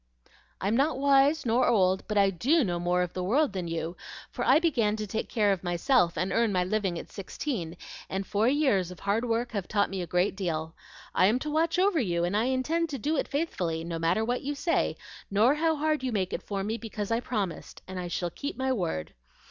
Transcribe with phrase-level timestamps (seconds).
[0.59, 3.95] "I'm not wise nor old, but I DO know more of the world than you,
[4.31, 7.77] for I began to take care of myself and earn my living at sixteen,
[8.09, 10.73] and four years of hard work have taught me a great deal.
[11.13, 14.25] I am to watch over you, and I intend to do it faithfully, no matter
[14.25, 14.97] what you say,
[15.29, 18.57] nor how hard you make it for me; because I promised, and I shall keep
[18.57, 19.13] my word.